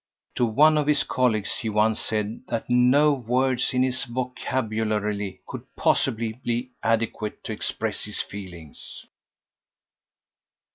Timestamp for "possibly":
5.75-6.39